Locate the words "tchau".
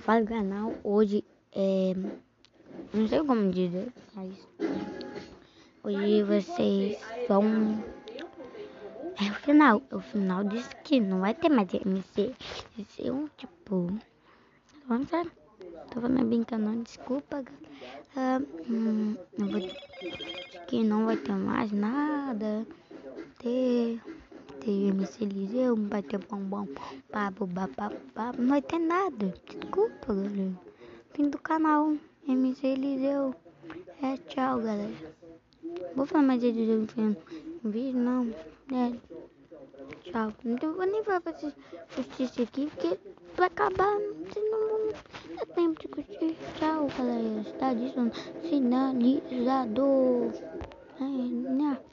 34.28-34.60, 40.02-40.32, 46.58-46.88